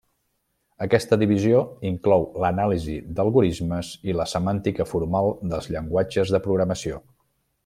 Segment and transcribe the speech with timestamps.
[0.85, 7.03] Aquesta divisió inclou l'Anàlisi d'algorismes i la Semàntica Formal dels llenguatges de programació.